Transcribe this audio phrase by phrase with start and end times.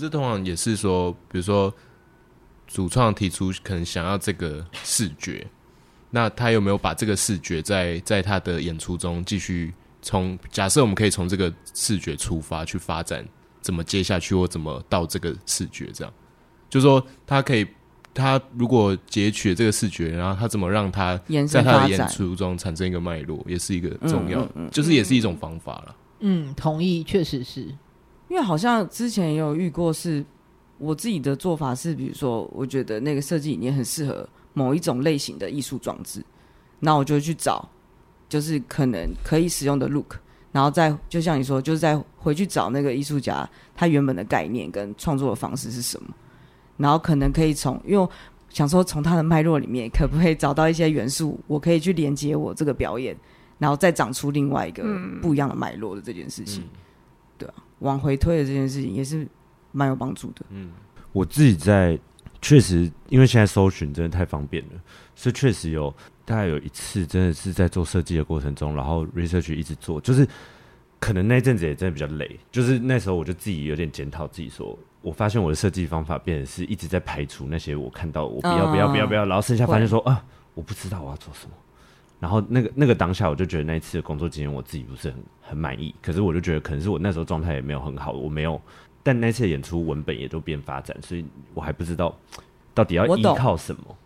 [0.00, 1.70] 可是通常也是说，比如说
[2.66, 5.46] 主创提出可能想要这个视觉，
[6.08, 10.38] 那他有没有把这个视觉在在他的演出中继续从？
[10.50, 13.22] 假设我们可以从这个视觉出发去发展，
[13.60, 15.90] 怎么接下去或怎么到这个视觉？
[15.92, 16.10] 这样，
[16.70, 17.66] 就是说他可以，
[18.14, 21.14] 他如果截取这个视觉，然后他怎么让他
[21.46, 25.96] 在他的演出中产生一个脉络，也是一个重要，就是也是一种方法了。
[26.20, 27.68] 嗯，同意，确实是。
[28.30, 30.24] 因为好像之前也有遇过，是
[30.78, 36.24] 我自己的做法是，比如说，我觉得那个设计理念很适合某一种类型的艺术装置，
[36.78, 37.68] 那我就去找，
[38.28, 40.14] 就是可能可以使用的 look，
[40.52, 46.14] 然后再就像你说，就是再回去找那个艺术家他原本的概念跟创作的方式是什么，
[46.76, 48.08] 然后可能可以从，因为
[48.48, 53.16] 想说从他的脉络里面可不可以找到一些元素，我可以去连接我这个表演，
[53.58, 54.84] 然后再长出另外一个
[55.20, 56.68] 不一样的脉络的这件事情，嗯、
[57.40, 57.54] 对啊。
[57.80, 59.26] 往回推的这件事情也是
[59.72, 60.44] 蛮有帮助的。
[60.50, 60.70] 嗯，
[61.12, 61.98] 我自己在
[62.42, 64.70] 确实，因为现在搜寻真的太方便了，
[65.14, 65.92] 所以确实有
[66.24, 70.28] 大概有一次真的是在做设计的过程中，然后 research 一直做，就是
[70.98, 80.22] 可能那阵子也真的比较累，就是那时候我就自己有点检讨自己说，说我发现我的设计方法变成是一直在排除那些我看到我不要不要不要不要，然后剩下发现说啊，
[80.54, 81.52] 我不知道我要做什么。
[82.20, 85.92] 然后那个那个当下，我就觉得那一次的工作经验我自己不是很很满意。
[86.00, 88.60] 可是我就觉得可能是我那时候状态也没有很好，我没有。
[89.02, 92.14] 但那次的演出文本也都变发展，所以我还不知道
[92.74, 93.96] 到底要依靠什么。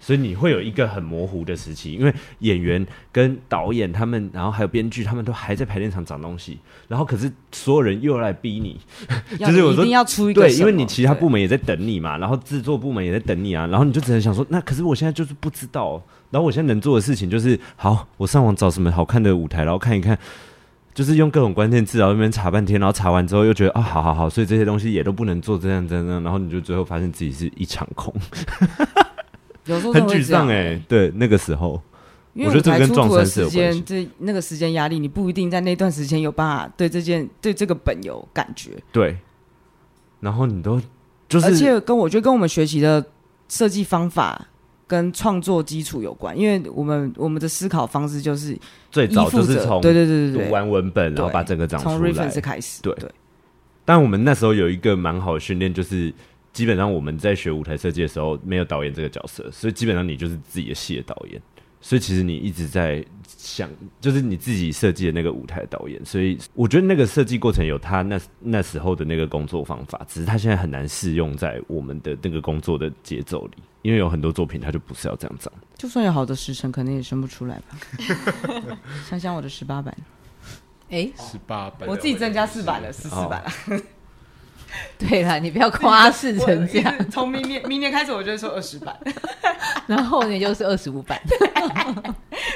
[0.00, 8.80] 所以你会有一个很模糊的时期，因为演员跟导演他们，然后还有编剧，他们都还在排练场找东西，然后可是所有人又来逼你，
[9.38, 20.18] 就是我说一定要出一个对，因为你其他部门也在等你嘛，然后制作部门也在等你啊，然后你就只能想说，那可是我现在就是不知道，然后我现在能做的事情就是，好，我上网找什么好看的舞台，然后看一看，
[20.94, 28.14] 就是用各种关键字，然后那边查半天，然后查完之后又觉得啊，好好好，所以这些东西也都不能做这样这样，然后你就最后发现自己是一场空。
[29.68, 31.80] 有时候很沮丧哎、欸，对那个时候，
[32.34, 33.80] 我觉得这跟撞衫是有关系。
[33.82, 38.70] 这那个时间压力，你不一定在那段时间有办法对这件对这个本有感觉。
[38.90, 39.16] 对，
[40.20, 40.80] 然后你都
[41.28, 43.04] 就是，而且跟我觉得跟我们学习的
[43.48, 44.46] 设计方法
[44.86, 48.56] 跟创作基础有关，因为我们我们的思考方式就是
[48.90, 52.80] 最早就是从对对对对读完文本，然后把整个长出来，从 reference 开始。
[52.80, 53.10] 对对，
[53.84, 56.12] 但我们那时候有一个蛮好的训练，就是。
[56.52, 61.40] 基本上我们在学舞台设计的时候，没有导演这个角色，所以基本上你就是自己的戏的导演。
[61.80, 63.70] 所以其实你一直在想，
[64.00, 66.04] 就是你自己设计的那个舞台导演。
[66.04, 75.52] 所以我觉得那个设计过程有他那那时候的那个工作方法，只是他现在很难适用在我们的那个工作的节奏里，因为有很多作品他就不是要这样长。
[75.76, 77.78] 就算有好的时辰，可能也生不出来吧。
[79.08, 79.96] 想想我的十八版，
[80.90, 83.52] 哎，十八版，我自己增加四版了，十四版了。
[83.68, 83.80] 哦
[84.98, 86.94] 对了，你不要夸饰成这样。
[87.10, 88.96] 从明年明年开始，我就会说二十版，
[89.86, 91.20] 然后后年就是二十五版，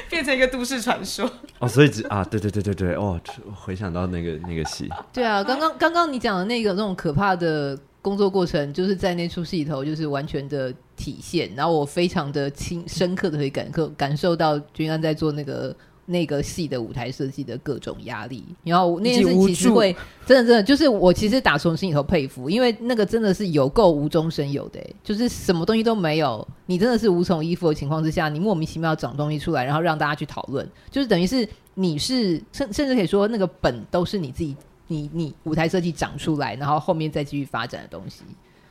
[0.09, 1.29] 变成一个都市传说。
[1.59, 3.19] 哦，所以啊，对对对对对，哦，
[3.55, 4.89] 回想到那个那个戏。
[5.11, 11.51] 对啊，刚刚刚刚你讲的那个那种可怕的工作过程，就是在那出戏里头，就是完全的体现。
[11.55, 15.75] 然后我非常的亲深刻的可以感受感受到君安在做那个。
[16.05, 34.53] 那个戏的舞台设计的各种压力，然后那件事其实会真的真的就是我其实打从心里头佩服，因为那个真的是有够无中生有的，就是什么东西都没有，你真的是无从依附的情况之下，你莫名其妙长东西出来，然后让大家去讨论，就是等于是你是甚甚至可以说那个本都是你自己
[34.87, 38.23] 你你舞台设计长出来，然后后面再继续发展的东西，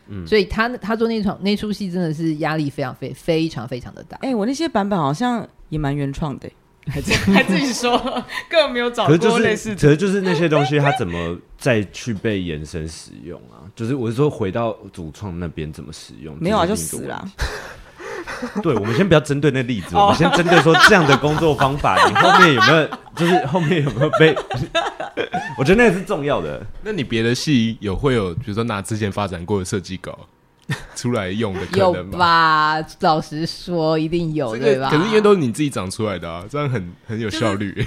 [0.08, 6.46] 嗯，所以他他做那场那出戏真的是压力非常非非常非常的大，哎、欸，我那些版本好像也蛮原创的。
[6.90, 7.96] 还 自还自己说，
[8.50, 9.74] 根本没有找过类似的。
[9.76, 13.62] 可是就是那些东西，它怎么再去被延伸使用啊？
[13.76, 16.36] 就是我是说，回到主创那边怎么使用？
[16.40, 17.24] 没有啊，就死了。
[18.62, 22.88] 对，我们先不要针对那例子， 我们先针对说这样的工作方法，你后面有没有？
[23.14, 24.34] 就是后面有没有被？
[25.58, 26.64] 我觉得那个是重要的。
[26.82, 30.18] 那你别的戏有会有，比如说拿之前发展过的设计稿？
[30.96, 32.84] 出来用的可能有吧？
[33.00, 34.90] 老实说，一定有，对吧？
[34.90, 37.86] 可是因为都是你自己长出来的啊，这样很很有效率，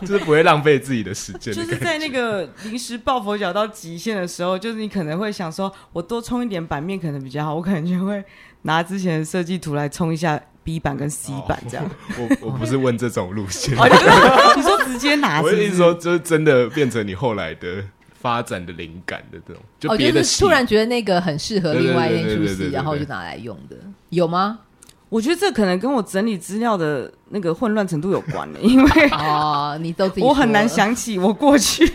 [0.00, 1.54] 就是不会浪费自己的时间。
[1.54, 8.22] 就是在那个临时抱佛脚到极限的时候，就是你可能会想说，我多冲一点版面可能比较好，我可能就会
[8.62, 11.88] 拿之前的设计图来冲一下 B 版跟 C 版这样。
[12.18, 17.84] 我我不是问这种路线，你说直接拿，我的意思说，就是真的变成你后来的。
[18.22, 23.76] 发展的灵感的这种，就别的、哦、就是突然觉得那个很适合另外一出戏，然后就拿来用的，
[24.10, 24.60] 有吗？
[25.08, 31.92] 我觉得这可能跟我整理资料的那个混乱程度有关的，因为 哦，你都自己我很难想起我过去。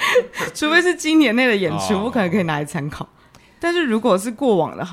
[0.52, 2.02] 除非是今年内的演出，哦。
[2.04, 3.08] 我可能可以拿来参考。
[3.58, 4.86] 但是如果是过往的，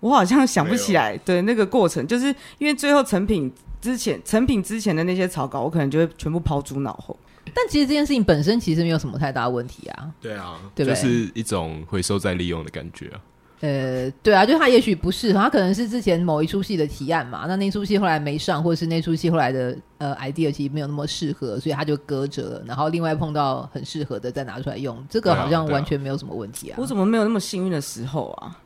[0.00, 1.16] 我好像想不起来。
[1.18, 7.14] 对那个过程，就是因为最后成品之前，成品之前的那些草稿，我可能就会全部抛诸脑后。
[7.54, 10.10] 但其实这件事情本身其实没有什么太大问题啊。
[10.20, 13.20] 对啊，对不对就是一种回收再利用的感觉啊。
[13.60, 26.76] 呃，对啊，就他也许不适合，他可能是之前某一出戏的提案嘛，那那出戏后来没上，或者是那出戏后来的呃 idea 其实没有那么适合，所以他就搁着了，然后另外碰到很适合的再拿出来用，这个好像完全没有什么问题啊。
[26.78, 28.56] 我怎么没有那么幸运的时候啊？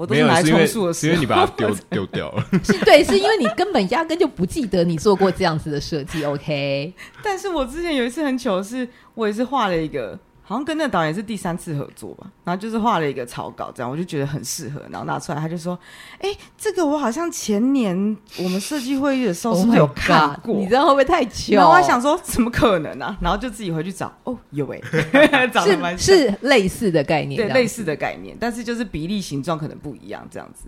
[0.00, 2.46] 我都没有，是拿来是因为充数的时候，是因为你把它丢 丢掉了。
[2.64, 6.94] 是对，是因为你根本压根就不记得你做过这样子的设计，OK？
[7.22, 10.18] 但是我之前有一次很糗的是，我也是画了一个，
[10.50, 15.78] 好像跟那个导演是第三次合作吧，然后就是画了一个草稿，这样我就觉得很适合，然后拿出来，他就说
[16.18, 17.94] ：“哎、这个我好像前年
[18.36, 21.54] 我们设计会议的时候 Oh 是不是有看 God，过？”你知道会不会太久？
[21.54, 23.16] 然后我还想说，怎么可能啊？
[23.20, 24.80] 然后就自己回去找，哦，有哎、
[25.12, 30.64] 欸，长得蛮是是类似的概念，对，类似的概念，但是就是比例形状可能不一样，这样子。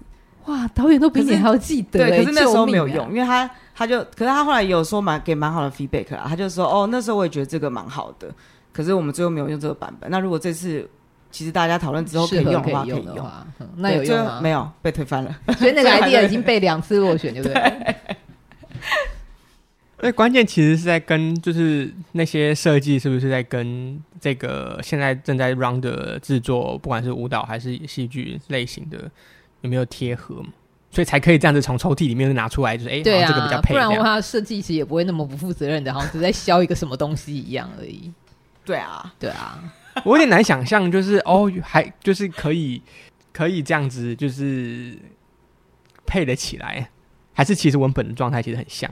[0.46, 8.28] 哇，导演都比你还要记得、欸，对，可是那时候没有用，啊因为他他就，可是他后来也有说蛮给蛮好的 feedback 啦，他就说哦，那时候我也觉得这个蛮好的，
[8.72, 10.10] 可是我们最后没有用这个版本。
[10.10, 10.88] 那如果这次
[11.30, 13.30] 其实大家讨论之后可以用的话，可以用
[13.76, 14.40] 那有对用吗？
[14.42, 17.96] 没有被推翻了，所以那个 idea 已经被两次落选，对不 对？
[20.04, 29.08] 那关键其实是在跟，就是那些设计是不是在跟这个现在正在 run 的制作，不管是舞蹈还是戏剧类型的，
[29.60, 30.48] 有没有贴合嘛？
[30.90, 33.74] 所以才可以这样子从抽屉里面拿出来，就是哎，欸、对啊，这个比较配。
[33.74, 38.12] 不然的话，设计其实也不会那么不负责任的，好像只在削一个什么东西一样而已。
[38.64, 39.62] 对啊，对啊，
[40.04, 42.80] 我有点难想象，就是哦，还就是可以
[43.32, 44.96] 可以这样子，就是
[46.06, 46.88] 配得起来，
[47.32, 48.90] 还是其实文本的状态其实很像。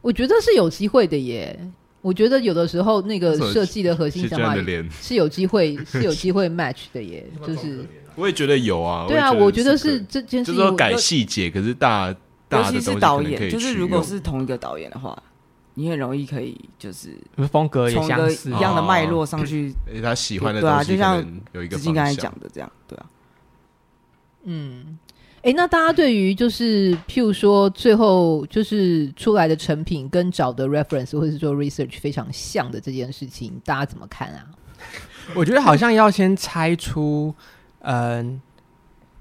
[0.00, 1.58] 我觉得是有机会的耶。
[2.02, 4.54] 我觉得有的时候那个设计的核心想法
[5.02, 7.26] 是有机会 是有机会 match 的耶。
[7.44, 7.84] 就是
[8.14, 9.06] 我也觉得有啊。
[9.08, 12.14] 对啊，我觉得是这件事就是说改细节，可是大
[12.48, 15.20] 大尤其是导演，就是如果是同一个导演的话，
[15.78, 17.16] 你很容易可以就是
[17.52, 19.72] 风格也相似，一样的脉络上去。
[20.02, 23.06] 他喜欢的对啊，就像有一个刚才讲的这样，对啊。
[24.44, 24.98] 嗯。
[25.42, 34.44] 哎，那大家对于就是譬如说最后就是出来的成品跟找的 reference 或者是做 research 非常像的这件事情，大家怎么看啊？
[35.36, 37.32] 我觉得好像要先猜出，
[37.80, 38.40] 嗯、呃，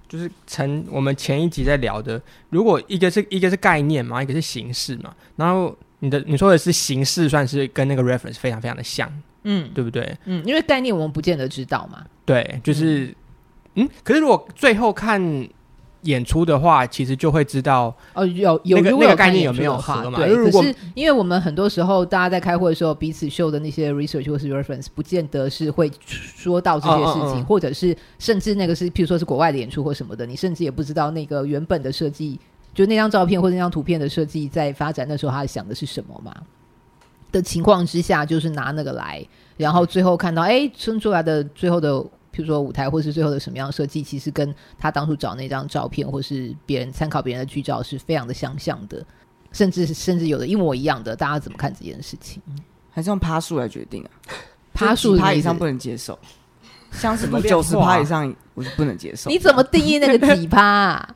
[0.08, 2.20] 就是成我们前一集在聊的，
[2.50, 9.12] 如果一个是一个是概念嘛，一个是形式嘛，然后你的你说的是形式，算是跟那个 reference 非常非常的像，
[9.44, 10.16] 嗯，对不对？
[10.26, 12.06] 嗯，因为概念我们不见得知道嘛。
[12.26, 13.08] 对，就是
[13.74, 15.48] 嗯，嗯，可是如果最后看。
[16.06, 20.20] 演出的话，其实就会知道哦，有有、那个、有那个概念有没有合嘛？
[20.20, 32.40] 对，可是因为我们很多时候大家在开会的时候，彼此秀的那些 research 或是 reference，不见得是会说到这些事情，或者是甚至那个是，譬如说是国外的演出或什么的，你甚至也不知道那个原本的设计，
[32.76, 36.32] 就那张照片或者那张图片的设计在发展那时候他想的是什么嘛？
[37.32, 39.26] 的情况之下，就是拿那个来，
[39.58, 42.06] 然后最后看到哎，生出来的最后的。
[42.36, 49.02] 譬如说舞台，或是最后的什么样的设计，其实跟他当初找那张照片，或是别人参考别人的剧照，是非常的相像的，
[49.54, 51.16] 甚至甚至有的一模一样的。
[51.16, 52.44] 大家怎么看这件事情？
[52.92, 54.12] 还是用趴数来决定啊？
[54.76, 56.20] 趴数趴以上不能接受，
[56.92, 59.30] 像什么九十趴以上我是不能接受。
[59.30, 61.15] 你怎么定义那个几趴啊？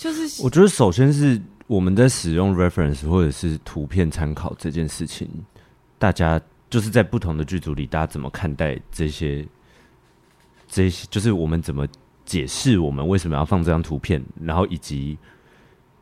[0.00, 5.28] 就是我觉得首先是我们在使用 reference 或者是图片参考这件事情，
[5.98, 6.40] 大家
[6.70, 9.46] 就是在不同的剧组里，大家怎么看待这些？
[10.66, 11.86] 这些就是我们怎么
[12.24, 15.18] 解释我们为什么要放这张图片，然后以及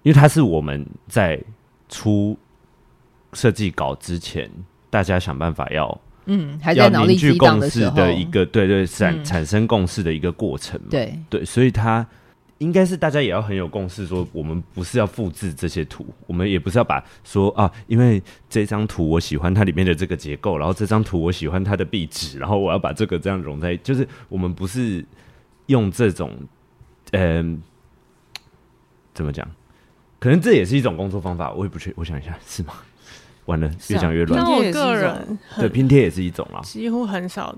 [0.04, 1.42] 因为它是我们在
[1.88, 2.38] 出
[3.32, 4.48] 设计稿之前，
[4.90, 12.06] 大家想办法要嗯，还在脑力激荡的时候，要凝聚共识的一个对对产、嗯、产生共识的一个过程嘛，对对，所以它
[12.58, 25.04] 应该是大家也要很有共识，说我们不是要复制这些图，我们也不是要把说啊，因为这张图我喜欢它里面的这个结构，然后这张图我喜欢它的壁纸，然后我要把这个这样融在，就是我们不是
[25.66, 26.32] 用这种，
[27.12, 27.62] 嗯、
[28.34, 28.42] 呃，
[29.14, 29.48] 怎么讲？
[30.18, 32.74] 可能这也是一种工作方法，我也不确，我想一下，是吗？
[33.44, 34.42] 完了，越讲越乱。
[34.42, 37.56] 那我个人 对拼贴也是一种啦，几乎很少。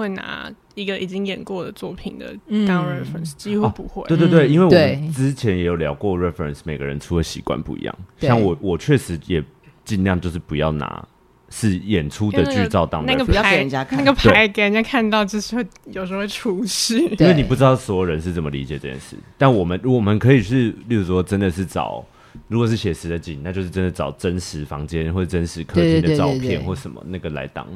[0.00, 2.34] 会拿一个已经演过的作品的
[2.66, 4.06] 当 reference，、嗯、几乎不会、哦。
[4.08, 7.94] 对对对，因为我们之前也有聊过 reference，每个人出的习惯不一样。
[8.18, 9.44] 像我，我确实也
[9.84, 11.06] 尽量就是不要拿
[11.50, 19.16] 是演出的剧照当那个牌，那个牌给人家看到，就是会有时候会出事，因为你不知道所有人是怎么理解这件事。
[19.36, 22.04] 但我们我们可以是，例如说，真的是找，
[22.46, 27.66] 如果是写实的景，那就是真的找真实房间或者真实客厅的照片或什么那个来当。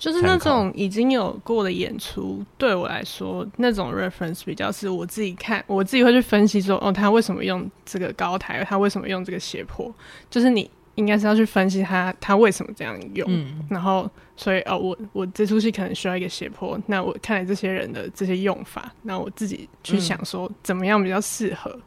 [0.00, 9.94] 就是那种已经有过的演出，对我来说，那种 reference 比较是我自己看，我自己会去分析说，哦，他为什么用这个高台，他为什么用这个斜坡，
[10.30, 21.82] 就是你应该是要去分析他，他为什么这样用，嗯、然后，所以，哦，我我这出戏可能需要一个斜坡，那我看来这些人的这些用法，那我自己去想说，怎么样比较适合，嗯、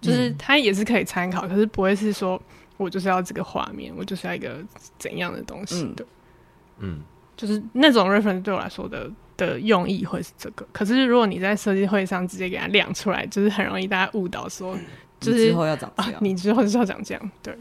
[0.00, 2.40] 就是他也是可以参考，可是不会是说
[2.78, 4.64] 我就是要这个画面，我就是要一个
[4.98, 6.02] 怎样的东西的，
[6.78, 6.96] 嗯。
[6.96, 7.02] 嗯
[7.38, 14.76] 就是那种 reference 对我来说的的用意会是这个，可是如果你在设计会上直接给它亮出来，就是很容易大家误导说，
[15.20, 17.56] 就是之后要长这样，啊，你之后就是要长这样，对。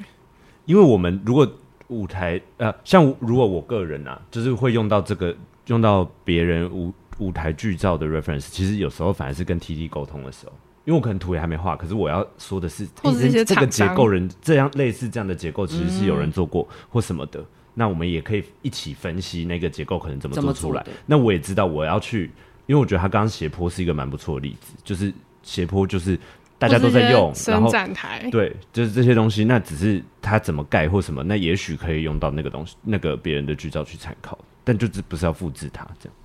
[0.66, 1.48] 因为我们如果
[1.90, 5.34] 舞台呃，像如果我个人啊，就是会用到这个
[5.68, 10.54] 用到别人舞舞台剧照的 reference，其实有时候反而是跟 TD 沟通的时候，
[10.86, 17.46] 因为我可能图也还没画，可是我要说的是，或者是一些这个结构人这样类似这样的结构，其实是有人做过或什么的。
[17.78, 20.84] 嗯那我们也可以一起分析那个结构可能怎么做出来。
[21.06, 22.32] 那我也知道我要去，
[22.66, 26.20] 因为我觉得他刚刚斜坡是一个蛮不错的例子，就是斜坡就是
[26.58, 29.46] 大家都在用，伸展台，对，就是这些东西。
[29.46, 36.16] 那只是他怎么盖或什么，那也许可以用到那个东西，那个别人的剧照去参考，但就是不是要复制它这样。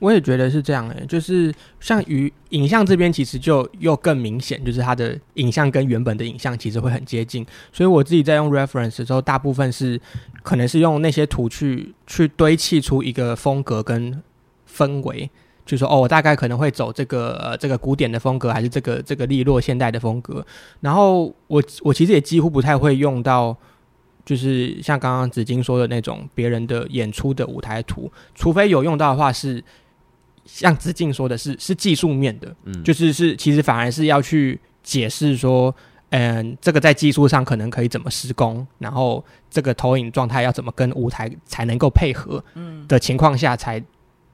[0.00, 7.46] 我也觉得是这样诶、就是像于影像这边，其实就又更明显，就是它的影像跟原本的影像其实会很接近。
[7.70, 10.00] 所以我自己在用 reference 的时候，大部分是
[10.42, 14.22] 可能是用那些图去去堆砌出一个风格跟
[14.66, 15.28] 氛围，
[15.66, 20.42] 就说哦，我大概可能会走这个呃这个古典的风格，还是这个这个利落现代的风格。
[20.80, 23.54] 然后我我其实也几乎不太会用到，
[24.24, 29.62] 就是像刚刚紫金说的那种别人的演出的舞台图，除非有用到的话是。
[30.52, 35.74] 像子敬说的是，是技术面的，嗯，就是是其实反而是要去解释说，
[36.10, 43.82] 嗯，这个在技术上可能可以怎么施工，然后这个投影状态要怎么跟舞台才能够配合，嗯，的情况下才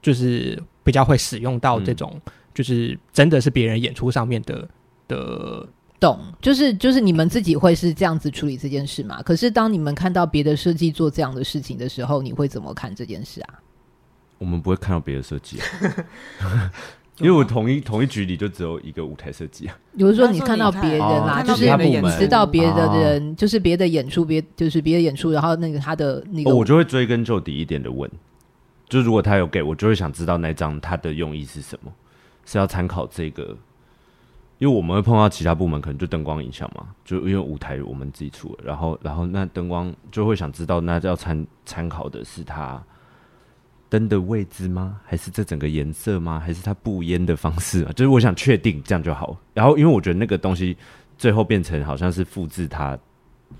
[0.01, 4.67] 就是比较会使用到这种，嗯、就是真的是别人演出上面的
[5.07, 5.67] 的
[5.99, 9.21] 懂，就是就是你们自己会是这样子处理这件事嘛？
[9.21, 13.53] 可是当你们看到别的设计做这样的事情的时候，你会怎么看这件事啊？
[14.37, 15.59] 我们不会看到别的设计，
[17.19, 19.75] 因为我同一同一局里就只有一个舞台设计啊。
[19.97, 21.65] 比如说你看到别人啦，就是
[22.19, 28.07] 知道别的人，就是别的演出，别就是别的演出，然后那个他的那个，我就会追根究底一点的问，
[28.87, 31.91] 就如果他有给我，就会想知道那张他的用意是什么，
[32.45, 33.57] 是要参考这个，
[34.59, 42.79] 因为我们会碰到其他部门，可能就灯光影像嘛，就因为舞台我们自己出了，然后然后那灯光就会想知道，那要参参考的是他。
[43.89, 44.99] 灯的位置吗？
[45.05, 46.39] 还是这整个颜色吗？
[46.39, 47.91] 还是它布烟的方式啊？
[47.95, 49.37] 就是我想确定这样就好。
[49.53, 50.75] 然后，因为我觉得那个东西
[51.17, 52.97] 最后变成好像是复制它，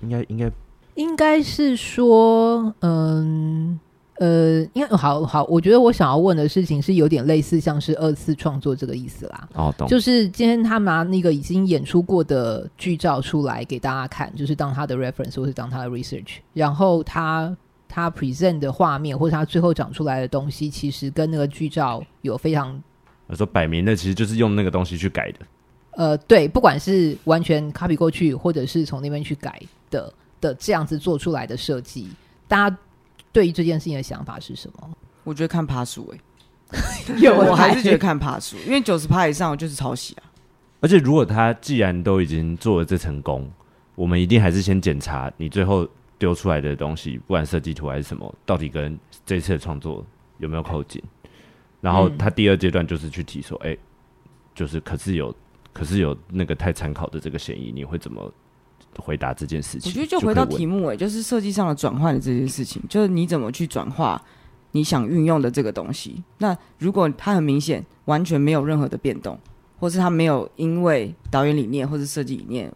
[0.02, 0.50] 应该应该
[0.94, 3.78] 应该是说，嗯
[4.16, 9.48] 呃，因为好好，我觉得我想要问的事情是有点类似，像是二次创作这个意思啦。
[9.54, 9.86] 哦，懂。
[9.88, 17.56] 就是今天他拿那个已经演出过的剧照出来给大家看，就是当他的 reference 或是当他的 research，然后他。
[17.88, 22.80] 他 present 的画面，或者他最后长出来的东西，其实跟那个剧照有非常，
[23.26, 25.38] 我说摆明的，其实就是用那个东西去改的。
[25.92, 32.08] 呃，对，不管是完全 copy 过去，或者是从那边去改的的这样子做出来的设计，
[32.46, 32.76] 大家
[33.32, 34.90] 对于这件事情的想法是什么？
[35.24, 36.14] 我觉得看爬树，
[36.70, 36.78] 哎，
[37.18, 40.22] 有，我还是觉得看爬树，因为九十趴以上就是抄袭啊。
[40.80, 43.50] 而且如果他既然都已经做了这成功，
[43.96, 45.88] 我们一定还是先检查你最后。
[46.18, 50.04] 丢出来的东西，不管设计图还是什么，到底跟这次的创作
[50.38, 51.02] 有没有扣紧？
[51.80, 53.76] 然后他第二阶段就是去提说，哎、
[54.54, 55.32] 就是可是有，
[55.72, 58.32] 可是有那个太参考的这个嫌疑，你会怎么
[58.98, 59.90] 回答这件事情？
[59.90, 64.20] 我觉得就回到题目、欸，哎，就是设计上的转换的这件事情，就是你怎么去转化
[64.72, 66.22] 你想运用的这个东西？
[66.38, 69.38] 那如果它很明显完全没有任何的变动，
[69.78, 72.72] 或是他没有因为导演理念或是设计理念。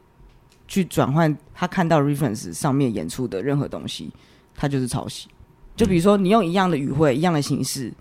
[0.72, 4.10] 去转换他看到 reference 上面演出的任何东西，
[4.54, 5.28] 他就是抄袭。
[5.76, 7.92] 就比如说，你用一样的语汇、一样的形式，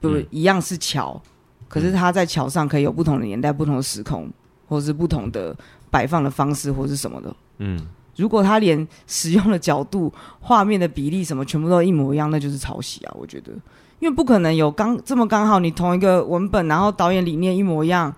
[0.00, 1.20] 不是一样是桥，
[1.68, 4.30] 可是他在桥上可以有不同的年代、不同的时空，
[4.66, 5.54] 或是不同的
[5.90, 7.36] 摆放的方式，或是什么的。
[7.58, 7.78] 嗯，
[8.16, 13.14] 如果他连使用的角度、画面的比例什么全部都一模一样，那就是抄袭啊！
[13.18, 13.52] 我觉得，
[13.98, 18.10] 因为不可能有刚这么刚好，你同一个文本，然后导演理念一模一样。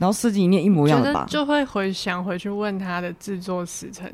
[0.00, 4.10] 然后设计理念一模一样的吧，就会回想回去问他的制作时程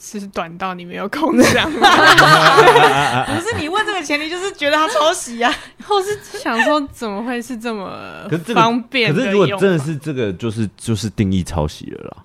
[0.00, 1.88] 是短到你没有空想吗？
[3.32, 5.54] 不是你问这个前提就是觉得他抄袭啊，
[5.86, 9.14] 或是想说怎么会是这么方便？
[9.14, 12.16] 可是如果真的是这个，就是就是定义抄袭了啦，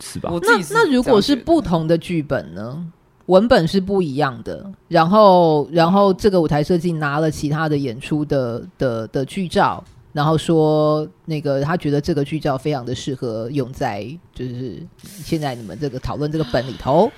[0.00, 0.30] 是吧？
[0.42, 2.82] 那那如果是不同的剧本呢？
[3.26, 9.84] 文本是不一样的，然后然后这个舞台设计拿了其他的演出的的的剧照，
[10.18, 17.08] 然后说那个他觉得这个剧照非常的适合用在就是现在你们这个讨论这个本里头，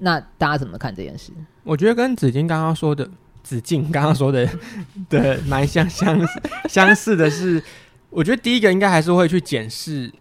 [0.00, 1.32] 那大家怎么看这件事？
[1.62, 3.08] 我觉得跟子金刚刚说的，
[3.42, 4.46] 子敬刚刚说的
[5.08, 6.20] 的蛮相相
[6.68, 7.62] 相似的是，
[8.10, 10.12] 我觉得第一个应该还是会去检视。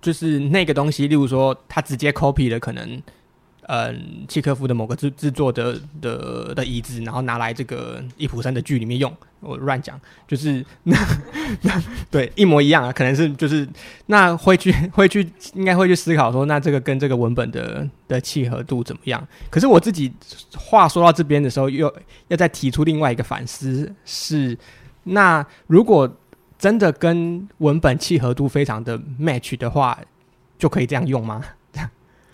[0.00, 3.02] 就是那个东西，例如说，他直接 copy 了可能，
[3.68, 9.14] 嗯，契科夫的某个制制作的的的椅子，然后拿来这个易普森的剧里面用。
[9.40, 10.96] 我乱讲，就是那
[11.62, 13.68] 那对一模一样啊，可能是就是
[14.06, 19.24] 那会去会去应该会去思考说，那这个跟这个文本的的契合度怎么样？
[19.48, 20.12] 可是我自己
[20.56, 21.94] 话说到这边的时候，又
[22.26, 24.58] 要再提出另外一个反思是，
[25.04, 26.10] 那如果。
[26.58, 29.96] 真的跟文本契合度非常的 match 的话，
[30.58, 31.40] 就可以这样用吗？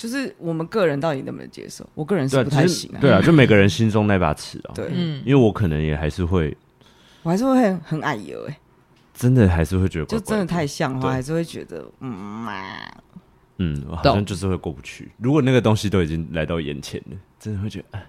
[0.05, 1.89] 就是我们个人到底能不能接受？
[1.95, 2.99] 我个人是不太行啊。
[3.01, 4.73] 对啊，就每个人心中那把尺啊。
[4.77, 6.55] 对，嗯，因为我可能也还是会，
[7.23, 8.59] 我还是会很很矮油哎，
[9.15, 12.63] 真的还是会觉得怪怪，就真的太像的话，还是会觉得嗯嘛，
[13.57, 15.11] 嗯，好像就是会过不去。
[15.17, 18.07] 如果那个东西都已经来到眼前了，真的会觉得，哎，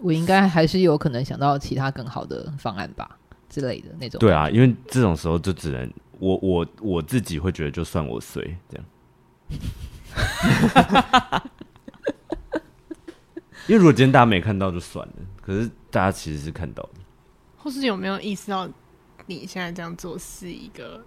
[0.00, 3.18] 我应该还是有可能想到其他更好的方案吧。
[3.50, 8.84] 之类的那种，对啊，因为这种时候就只能我我我自己会觉得，就算我衰这样。
[13.68, 16.90] 因为如果今天大家没看到就算了，可是大家其实是看到的。
[17.58, 18.68] 或是有没有意识到
[19.26, 21.04] 你现在这样做是一个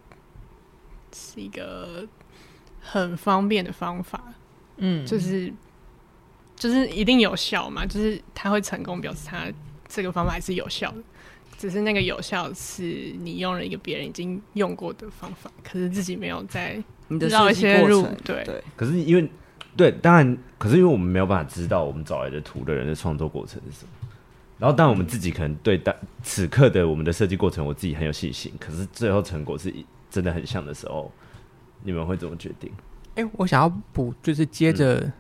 [1.12, 2.08] 是一个
[2.80, 4.22] 很方便的方法？
[4.78, 5.52] 嗯，就是
[6.56, 7.86] 就是一定有效嘛？
[7.86, 9.48] 就是他会成功，表示他
[9.88, 10.98] 这个方法还是有效的。
[11.62, 16.84] 只是那个有效是你用了一个别人已经用过的方法，可是自己没有在
[17.30, 18.02] 绕一些路。
[18.24, 18.64] 对对。
[18.76, 19.30] 可是因为
[19.78, 23.92] 对，当然，可是因为我们没有办法知道我们找来的图的人的创作过程是什么。
[24.58, 28.52] 然后，当然我们自己可能对当此刻的我们的设计过程，我自己很有信心。
[28.60, 29.72] 可是最后成果是
[30.10, 31.12] 真的很像的时候，
[31.84, 32.72] 你们会怎么决定？
[33.14, 35.14] 哎、欸，我想要补，就是接着。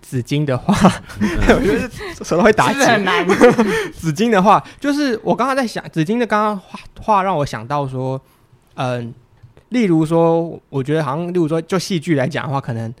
[0.00, 0.72] 嗯紫金的话，
[1.20, 1.88] 我觉得
[2.24, 2.80] 舌头会打结。
[2.80, 3.24] 很难。
[3.94, 8.20] 紫金的话，就是我刚刚在想，紫金的刚刚话话让我想到说，
[8.74, 9.14] 嗯，
[9.68, 12.92] 例如说，我觉得好像，例如说，就戏剧来讲的话，可能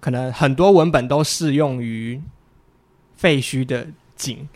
[0.00, 2.20] 可能很多文本都适用于
[3.16, 3.86] 废墟的
[4.16, 4.48] 景。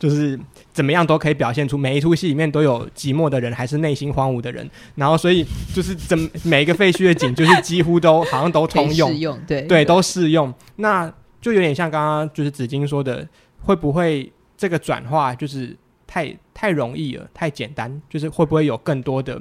[0.00, 0.40] 就是
[0.72, 4.68] 怎么样都可以表现出每一出戏里面都有寂寞的人，还是内心荒芜的人。
[4.94, 10.52] 然后，所以就是怎每一个废墟的景，就是几乎都好像都通用，用 对对都适用。
[10.76, 13.28] 那就有点像刚刚就是紫金说的，
[13.60, 18.00] 会不会这个转化就是太太容易了，太简单？
[18.08, 19.38] 就是会不会有更多的，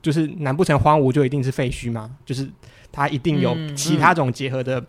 [0.00, 2.10] 就是难不成荒芜就一定是废墟吗？
[2.24, 2.48] 就是
[2.90, 4.86] 它一定有其他种结合的、嗯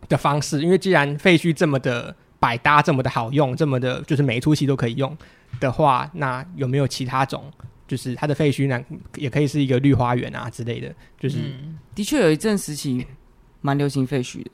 [0.00, 0.62] 嗯、的方式？
[0.62, 2.16] 因为既然废墟这么的。
[2.40, 5.16] 百搭这么的好用，这么的，就是每一出戏都可以用
[5.58, 7.44] 的话，那有没有其他种？
[7.86, 8.78] 就是它的废墟呢，
[9.16, 10.94] 也可以是一个绿花园啊之类的。
[11.18, 13.06] 就是、嗯、的确有一阵时期
[13.62, 14.50] 蛮流行废墟的，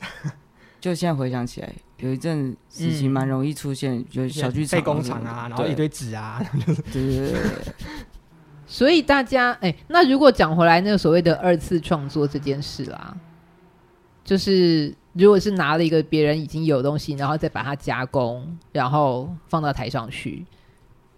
[0.80, 6.42] 就现在回想起来，有一阵时期蛮容易出现，就是小剧场、废工厂啊，然后一堆纸啊，
[6.90, 7.40] 对对对。
[8.66, 13.14] 所以大家，哎、欸，那如果讲回来，那个所谓的二次创作这件事啦，
[14.24, 14.94] 就是。
[15.18, 20.46] 如果是拿了一个别人已经有东西，然后再把它加工，然后放到台上去，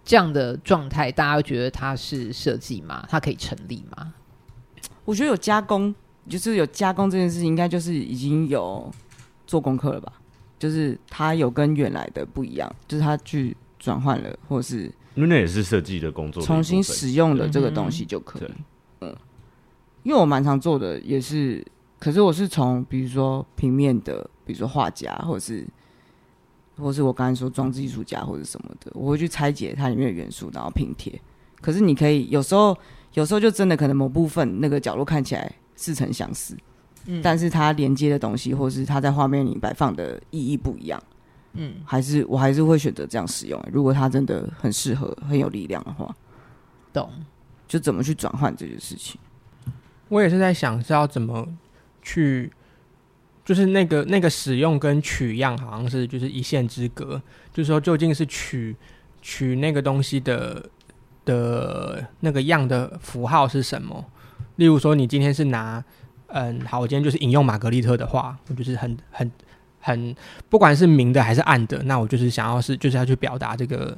[0.03, 3.05] 这样的状态，大家会觉得它是设计吗？
[3.07, 4.11] 它可以成立吗？
[5.05, 5.93] 我觉得有加工，
[6.27, 8.91] 就是有加工这件事情，应该就是已经有
[9.45, 10.11] 做功课了吧？
[10.57, 18.51] 就是它有跟原来的不一样，就是它去转换了，或者是因为那也是设计的工作，重新使用了这个东西就可以。
[19.01, 19.15] 嗯，
[20.01, 21.63] 因为我蛮常做的也是。
[22.01, 25.63] 可是我是从比如说平面的，比如说画家，或者是，
[26.75, 31.21] 或是我刚才说装置艺术家或者什么的，我会去拆解它里面的元素，然后拼贴。
[31.61, 32.75] 可是你可以有时候，
[33.13, 36.57] 有时候就真的可能某部分那个角落看起来似曾相识，
[37.05, 40.99] 嗯，但是它连接的东西，或是它在画面里摆放的意义不一样，
[41.53, 43.63] 嗯，还是我还是会选择这样使用。
[43.71, 46.15] 如果它真的很适合、很有力量的话，
[46.91, 47.11] 懂？
[47.67, 49.21] 就怎么去转换这件事情？
[50.09, 51.47] 我也是在想是要怎么。
[52.01, 52.51] 去，
[53.45, 57.21] 就是那个那个使用跟取样好像是就是一线之隔，
[57.53, 58.75] 就是说究竟是取
[59.21, 60.63] 取那个东西的
[61.25, 64.05] 的那个样的符号是什么？
[64.55, 65.83] 例如说，你今天是拿
[66.27, 69.31] 嗯，好，我今天就是引用玛格丽特的话，我就是很很
[69.79, 70.15] 很，
[70.49, 73.97] 不管是明的还是暗的，那我就是想要是就是要去表达这个。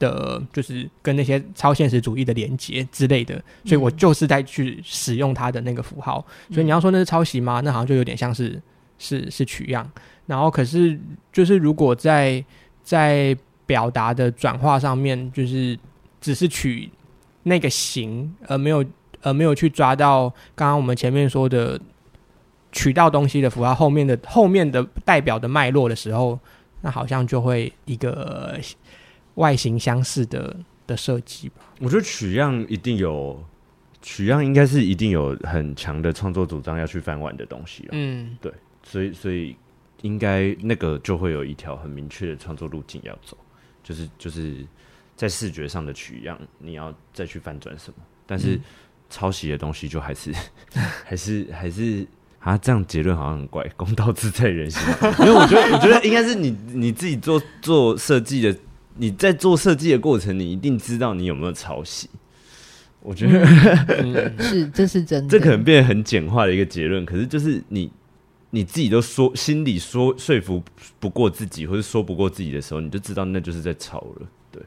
[0.00, 6.26] 的，就是跟那些超现实主义的连接之类的，所以我就是在去使用它的那个符号。
[6.48, 7.60] 嗯、所以你要说那是抄袭吗？
[7.60, 8.60] 那好像就有点像是
[8.98, 9.88] 是是取样，
[10.26, 10.98] 然后可是
[11.32, 12.44] 就是如果在
[12.82, 13.36] 在
[13.66, 15.78] 表达的转化上面，就是
[16.20, 16.90] 只是取
[17.44, 18.84] 那个形，而没有
[19.22, 21.80] 而没有去抓到刚刚我们前面说的
[22.72, 26.38] 取到东西的符号后面的后面的代表的脉络的时候，
[26.80, 28.58] 那好像就会一个
[29.34, 31.56] 外形相似的的设计吧。
[31.80, 33.42] 我觉得取样一定有。
[34.02, 38.50] 取样应该是一定有很强的创作主张要去翻玩的东西了，嗯，对，
[38.82, 39.54] 所以所以
[40.00, 43.36] 应该那个就会有一条很明确的创作路径要走，
[43.84, 44.64] 就是就是
[45.14, 48.58] 在视觉上的取样，你要再去翻转什么，但是
[49.10, 50.30] 抄袭的东西就还是、
[50.72, 52.06] 嗯、还是还是
[52.38, 54.80] 啊，这样结论好像很怪，公道自在人心，
[55.20, 58.58] 因为我觉得我觉得应该是你你自己做做设计的，
[58.96, 62.08] 你在做设计的过程，你一定知道你有没有抄袭。
[63.02, 63.42] 我觉得、
[64.02, 65.30] 嗯嗯、 是，这是真的。
[65.30, 67.90] 这可能变得很简化的一个结论，可是就是你
[68.50, 70.62] 你自己都说心里说说服
[70.98, 74.26] 不过自己，或者说不过自己的时候，你就知道那就是在抄了。
[74.52, 74.62] 对。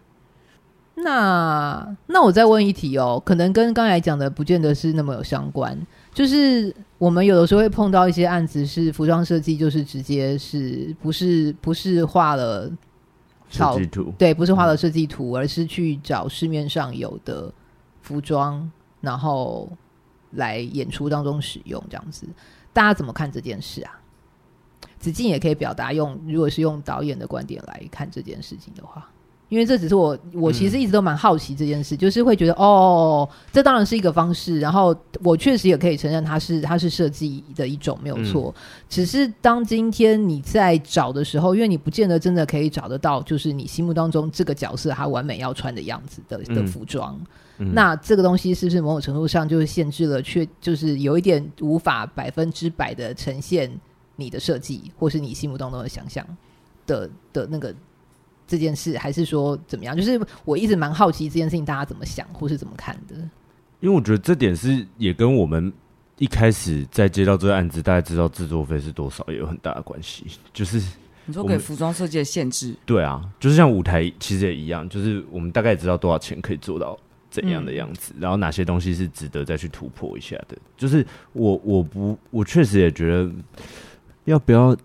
[0.96, 5.80] 那那我再问一题哦，可能跟刚才讲的不见得是那么有相关。
[6.12, 12.72] 就是我们有的时候会碰到一些案子，是服装设计，就是直接是不是不是画了
[13.54, 14.14] 设计图？
[14.18, 17.54] 对，不是画了设计图，而是去找市面上有的。
[18.04, 19.72] 服装，然后
[20.32, 22.28] 来演出当中使用这样子，
[22.74, 23.98] 大家怎么看这件事啊？
[25.00, 29.10] 子靖也可以表达用，如果是用导演的观点来看这件事情的话，
[29.54, 47.16] 因为这只是我，我其实一直都蛮好奇这件事，嗯、就是会觉得哦，这当然是一个方式，然后我确实也可以承认它是它是设计的一种没有错，嗯、只是当今天你在找的时候，因为你不见得真的可以找得到，就是你心目当中这个角色他完美要穿的样子的的服装。
[47.58, 53.72] 那这个东西是不是某种程度上就是限制了，却就是有一点无法百分之百的呈现
[54.16, 56.26] 你的设计，或是你心目当中的想象
[56.88, 57.74] 的的那个
[58.54, 59.98] 这件事，还是说怎么样？
[59.98, 63.16] 就是我一直蛮好奇这件事情大家怎么想，或是怎么看的。
[63.80, 65.74] 因为我觉得这点是也跟我们
[66.20, 70.26] 一开始在接到这个案子，大家知道制作费是多少，也有很大的关系。
[70.54, 70.80] 就是
[71.26, 76.96] 你说给服装设计的限制，对啊，就是像舞台其实也一样，就是我们大概知道多少钱可以做到。
[77.34, 78.14] 怎样的样子？
[78.16, 80.56] 嗯、然后哪些东西是值得再去突破一下的？
[80.78, 83.28] 就是我，我不，我确实也觉得
[84.26, 84.78] 要不要？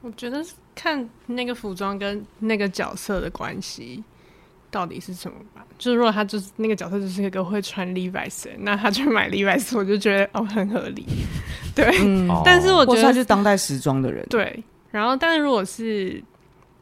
[0.00, 0.44] 我觉得
[0.82, 4.02] 看那个服装跟那个角色的关系
[4.68, 5.64] 到底是什么吧。
[5.78, 11.06] 就是如果他就是那个角色就是一个会穿 Levi's，那他去买 Levi's，我就觉得哦很合理。
[11.74, 14.26] 对，嗯、但是我觉得他是当代时装的人。
[14.28, 16.20] 对，然后但是如果是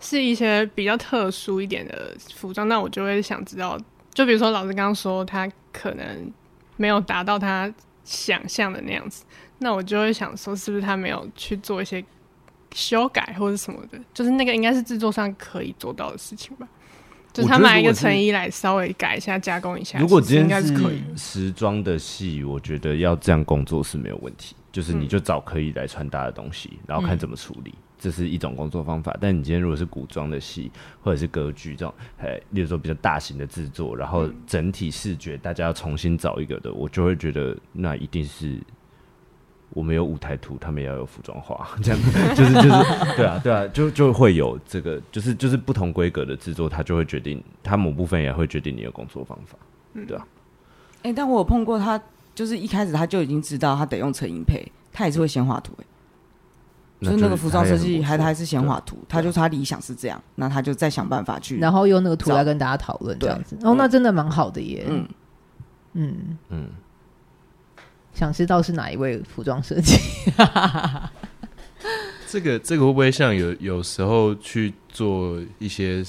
[0.00, 3.78] 是一些比较特殊一点的服装，那我就会想知道。
[4.14, 6.32] 就比如说，老师刚刚说他可能
[6.76, 9.24] 没有达到他想象的那样子，
[9.58, 12.04] 那我就会想说，是不是他没有去做一些
[12.74, 13.98] 修改或者什么的？
[14.12, 16.68] 就是那个应该是制作上可以做到的事情吧？
[17.32, 19.98] 就是他买一个成衣来稍微改一下、加工一下。
[19.98, 20.74] 如果今天是
[21.16, 24.56] 时装的戏，我觉得要这样工作是没有问题。
[24.72, 27.70] 就是你就找可以来穿搭的东西，然后看怎么处理。
[27.70, 38.58] 嗯这是一种工作方法，但你今天如果是古装的戏，或者是歌剧这种，哎，例如说比较大型的制作，然后整体视觉大家要重新找一个的，我就会觉得那一定是
[39.72, 42.00] 我们有舞台图，他们也要有服装画， 这样
[42.34, 42.68] 就是就是
[43.16, 49.56] 对啊对啊，就就会有这个，就是就是不同规格的制作，他就会决定，他某部分也会决定你的工作方法，
[50.06, 50.26] 对啊。
[51.02, 52.00] 哎、欸，但我有碰过他，
[52.34, 55.84] 就是一开始他就已经知道他得用成音配，他也是会先画图、欸，
[57.06, 63.56] 就是那个服装设计，还还是先画图，他就说他理想是这样，那他就再想办法去，然后用那个图来跟大家讨论这样子。
[63.62, 64.84] 哦，那真的蛮好的耶。
[64.88, 65.08] 嗯。
[65.94, 66.38] 嗯。
[66.50, 66.68] 嗯，
[68.14, 69.96] 想知道是哪一位服装设计？
[72.28, 76.04] 这个这个会不会像有有时候去做一些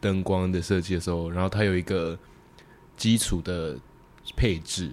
[0.00, 2.18] 灯光的设计的时候，然后它有一个
[2.96, 3.76] 基础的
[4.36, 4.90] 配置？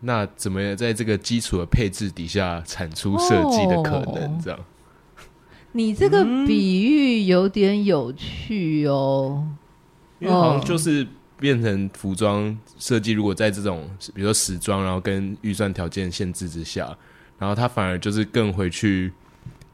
[0.00, 4.40] 那怎么在这个基础的配置底下产出设计的可能？
[4.42, 4.58] 这样，
[5.72, 9.46] 你这个比喻有点有趣哦。
[10.18, 11.06] 因为好像就是
[11.40, 16.96] 变成服装设计，如果在这种比如说时装，然后跟预算条件限制之下，
[17.38, 19.10] 然后他反而就是更回去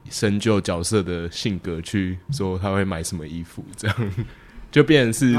[0.08, 4.12] 深究角色的性格，去说他会买什么衣服，这样。
[4.70, 5.32] 就变成是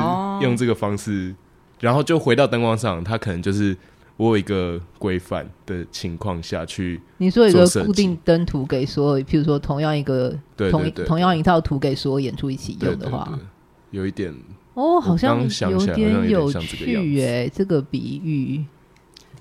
[0.44, 1.34] 用这个方式，
[1.80, 3.76] 然后就回到灯光上，他可能就是。
[4.18, 10.36] 我有一个规范的情况下去，你说一个固定灯图给所有，譬如说同样一个
[10.72, 13.40] 同同样一套图给所有演出一起用的话，
[13.92, 14.34] 有一点
[14.78, 18.64] 哦，好像有点有趣耶，这个比喻，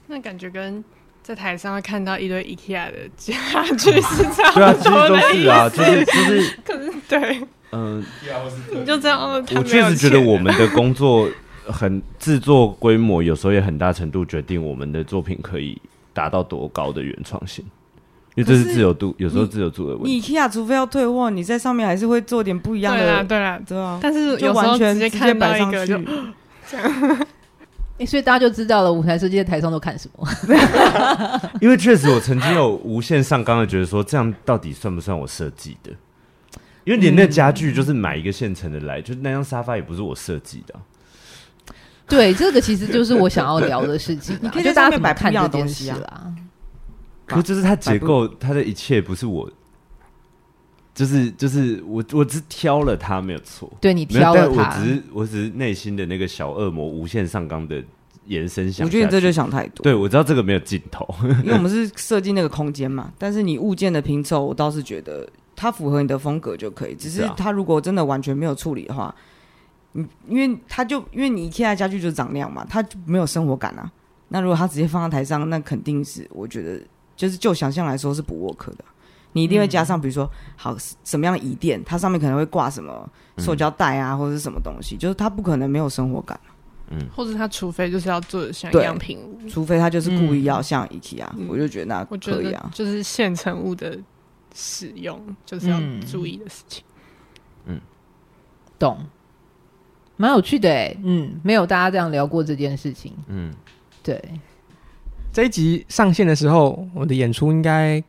[0.07, 0.83] 那感觉跟
[1.23, 8.03] 在台上会看到一堆 IKEA 的家具是这样，对啊，其实都是啊，就是就是， 可是对，嗯、
[8.73, 9.21] 你就这样。
[9.31, 11.29] 我确实觉得我们的工作
[11.67, 15.79] 很制作规模，有时候也很大程度决定我们的作品可以
[16.15, 17.63] 达到多高的原创性，
[18.37, 20.11] 因为这是自由度，有时候自由度的问题。
[20.11, 23.99] 你 IKEA 除非要退货，你在上面还是会做点不一样的，对啊，对啊，对啊。
[24.03, 26.11] 但是有时候完全直接看到一个就直接
[26.69, 27.19] 这样。
[27.97, 30.29] 欸、 所以大家就知道了舞台设计在台上都看什么。
[31.63, 35.91] 因为确实我曾经有无限上纲的觉得说，这样到底算不算我设计的？
[36.85, 40.81] 因为连那家具就是买一个现成的来，嗯、就那张沙发也不是我设计的、啊。
[42.07, 44.39] 对，这个其实就是我想要聊的事情。
[44.43, 46.27] 你可以就大家怎么看这件事啊？
[47.27, 49.51] 可就是它结构，它的一切不是我，
[50.95, 53.71] 就是就是我我只挑了它没有错。
[53.81, 57.85] 对，你挑了它，我只是我只是内心的那个小恶魔无限上纲的。
[58.29, 59.85] 延伸想，我觉得你这就想太多。
[59.85, 61.07] 对，我知道这个没有尽头，
[61.45, 63.13] 因为我们是设计那个空间嘛。
[63.17, 66.95] 但是你物件的拼凑，我倒是觉得它符合你的风格就可以。
[66.97, 69.15] 只是它如果真的完全没有处理的话，
[69.93, 73.89] 你因为它就因为你现在家具就长那样嘛，它就没有生活感啊。
[74.31, 76.83] 那如果它直接放在台上，那肯定是我觉得
[77.17, 78.85] 就是就想象来说是不 work 的。
[79.33, 86.39] 你一定会加上，比如说好什么样的椅垫，它上面可能会挂什么塑胶袋啊，或者是什么东西，就是它不可能没有生活感。
[86.89, 92.71] 嗯，或者他除非就是要做的像样品屋，除非他就是故意要像 IKEA，嗯，我就觉得那可以啊。
[92.73, 93.99] 就是现成物的
[94.55, 96.85] 使用，就是要注意的事情。
[97.65, 97.81] 嗯，
[98.79, 99.05] 懂，
[100.17, 100.97] 蛮有趣的哎。
[101.03, 103.13] 嗯，没有大家这样聊过这件事情。
[103.27, 103.53] 嗯，
[104.03, 104.23] 对。
[105.37, 108.03] 这一集上线的时候，我的演出应该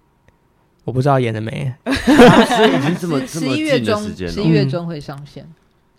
[0.85, 5.45] 我不知道演了没，所以已经这么这么十一月中，十一月中会上线。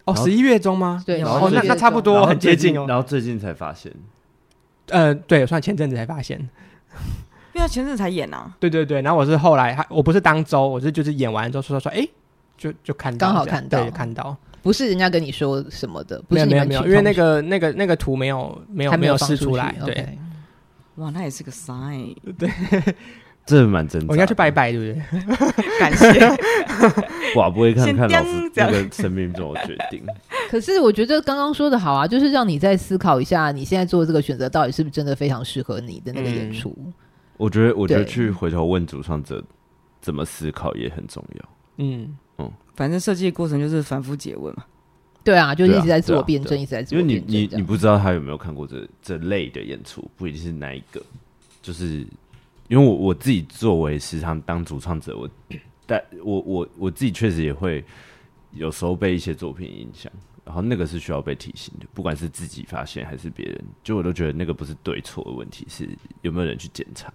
[0.06, 1.02] 哦，十一月中吗？
[1.04, 2.86] 对，哦，那那差不多，很接近哦。
[2.88, 3.92] 然后最近才发现，
[4.86, 6.38] 呃，对，算前阵子才发现，
[7.52, 8.50] 因为他前阵子才演啊。
[8.58, 12.08] 对对对，然后我是后来，我不是当周，我是就是演完之后说说说，哎，
[12.56, 20.18] 就就看到，刚好看到，看到，不是人家跟你说什么的，没有没有没有，因为那个那个那个图没有没有没有释出来，对。
[20.98, 22.48] 哇，那也是个 sign，对。
[23.46, 25.64] 这蛮真，我应该去拜拜，对不对？
[25.80, 26.20] 感谢。
[27.34, 30.04] 哇，不会看看老师这个生命怎么决定。
[30.50, 36.76] 可是我觉得刚刚说的好啊，就是让你再思考一下，你现在做这个选择到底是不是真的非常适合你的那个演出。
[36.78, 36.92] 嗯、
[37.38, 39.42] 我觉得，我觉得去回头问主创者
[40.02, 41.48] 怎么思考也很重要。
[41.78, 44.64] 嗯嗯，反正设计的过程就是反复解问嘛。
[45.24, 47.16] 对啊，就一直在自我辩证，一直在自我辩证。
[47.18, 51.02] 因为你你你不知道他有没有看过这这类的演出，不一定是哪一个，
[51.62, 52.06] 就是。
[52.68, 55.26] 因为我我自己作为时常当主创者，我
[55.86, 57.82] 但我我我自己确实也会
[58.52, 60.12] 有时候被一些作品影响，
[60.44, 65.88] 然后那个是需要被提醒的，不管是自己发现还是别人，就我都觉得那个不是对错的问题，是
[66.20, 67.10] 有没有人去检查。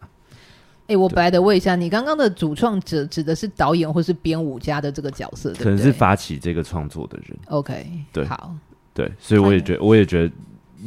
[0.84, 7.38] 哎、欸，我白的问一下，你刚刚的主创者指的是导演或是编舞家的这个角色，对对，可能是发起这个创作的人。
[7.48, 8.54] OK，对，好，
[8.94, 10.34] 对，所以我也觉得，我也觉得。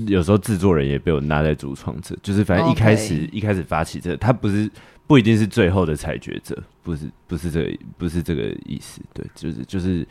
[0.09, 4.71] 有时候制作人也被我纳在主创者，就是反正一开始.一开始发起这个，他不是
[5.07, 10.07] 不一定是最后的裁决者，不是不是这个不是这个意思，对，就是就是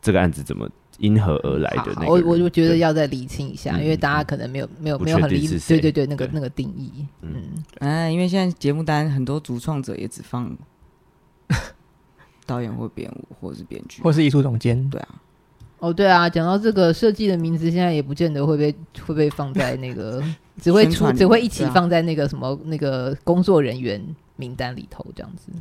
[0.00, 0.66] 这个案子怎么
[0.98, 2.06] 因何而来的那个。
[2.06, 7.42] 我我就觉得要再理清一下，因为大家可能没有没有没有很理解，对对对，那个那个定义，嗯，
[7.78, 10.56] 哎，因为现在节目单很多主创者也只放
[12.46, 15.08] 导演或编舞或是编剧或是艺术总监，对啊。
[15.78, 18.74] 哦，对啊，讲到这个设计的名字，现在也不见得会被
[19.06, 20.24] 会被放在那个，
[20.58, 24.02] 只会出只会一起放在那个什么、啊、那个工作人员
[24.36, 25.52] 名单里头这样子。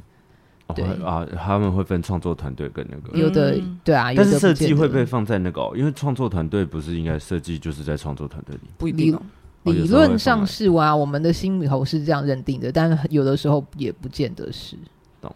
[0.74, 3.18] 对、哦、啊，他们会分创作团队跟那个。
[3.18, 9.22] 有的对啊，但是设计会被放在那个、哦，因为创作团队不是应该设计就是在创作团队里，不一定、哦。
[9.66, 14.76] 理论上是啊，我们的心里头是这样认定的，但有的时候也不见得是。
[15.22, 15.34] 懂。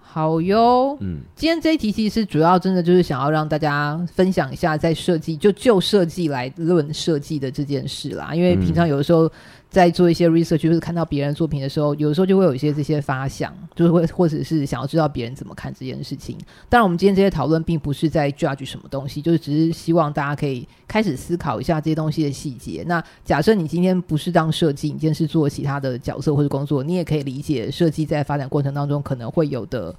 [0.00, 9.30] 好哟，嗯，今天这一题其实主要真的就是想要让大家分享一下，在设计就就设计来论设计的这件事啦，因为平常有的时候。
[9.68, 16.38] 在做一些 research，就是看到别人作品的时候，有时候就会有一些这些发想，就是会或者是想要知道别人怎么看这件事情。
[16.68, 22.84] 当然，我们今天这些讨论并不是在 judge 什么东西，就是只是希望大家可以开始思考一下这些东西的细节。
[22.86, 29.94] 那假设你今天不是当设计，你今天是做其他的角色或者工作，你也可以理解设计在发展过程当中可能会有的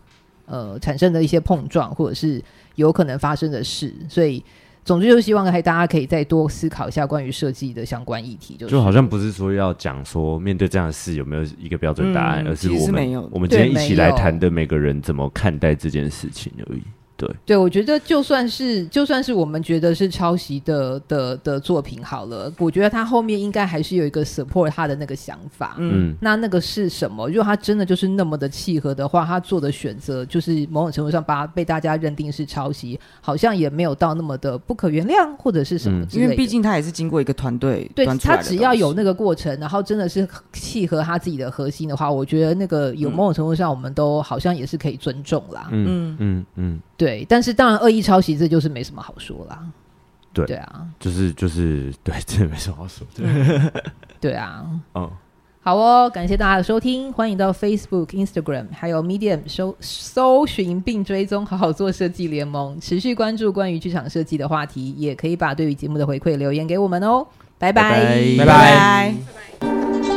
[0.45, 2.43] 呃产生的一些碰撞，或者是
[2.75, 4.43] 有可能发生的事，所以。
[4.87, 16.81] 总之就是希望还大家可以再多思考一下关于设计的相关议题，就是，就好像不是说要讲说面对这样的事有没有一个标准答案，嗯、而是我们我们今天一起来谈的每个人怎么看待这件事情而已。
[17.17, 25.75] 对，对，我觉得就算是就算是我们觉得是抄袭的的的作品好了，我觉得他后面应该还是有一个 support 他的那个想法。
[25.79, 27.27] 嗯，那那个是什么？
[27.27, 36.23] 如果他真的就是那么的契合的话，他做的选择就是某种程度上把被大家认定是抄袭，好像也没有到那么的不可原谅或者是什么之类的。
[36.23, 45.67] 因为毕竟他也是经过一个团队对他只要有那个过程，然后真的是契合他自己的核心的话，我觉得那个有某种程度上我们都好像也是可以尊重啦。
[45.71, 49.63] 嗯嗯嗯嗯，对，但是当然恶意抄袭这就是没什么好说啦。
[50.33, 53.71] 对对啊，就是就是对，这没什么好说的。
[54.19, 54.65] 对啊。
[54.93, 55.09] 嗯，
[55.61, 67.25] 好哦，感谢大家的收听，欢迎到 Facebook、Instagram 还有 Medium 搜搜寻并追踪好好做设计联盟，持续关注关于剧场设计的话题，也可以把对于节目的回馈留言给我们哦。
[67.57, 69.15] 拜拜，拜拜拜拜。
[69.61, 70.16] 拜。